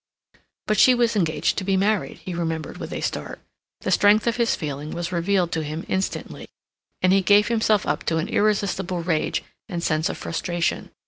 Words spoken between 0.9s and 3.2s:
was engaged to be married, he remembered with a